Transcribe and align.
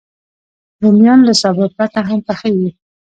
رومیان 0.81 1.19
له 1.27 1.33
سابه 1.41 1.65
پرته 1.77 1.99
هم 2.07 2.19
پخېږي 2.27 2.69